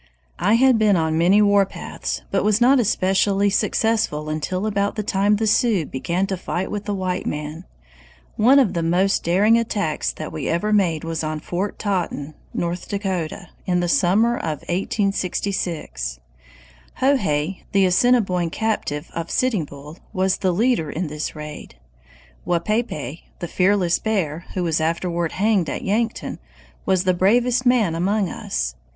[0.39, 5.35] "I had been on many warpaths, but was not especially successful until about the time
[5.35, 7.65] the Sioux began to fight with the white man.
[8.35, 12.89] One of the most daring attacks that we ever made was at Fort Totten, North
[12.89, 16.19] Dakota, in the summer of 1866.
[16.95, 21.75] "Hohay, the Assiniboine captive of Sitting Bull, was the leader in this raid.
[22.43, 26.39] Wapaypay, the Fearless Bear, who was afterward hanged at Yankton,
[26.87, 28.73] was the bravest man among us.